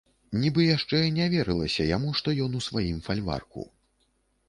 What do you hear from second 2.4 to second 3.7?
ён у сваім фальварку.